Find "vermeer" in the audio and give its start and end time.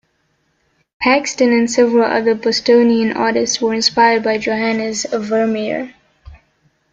5.11-5.93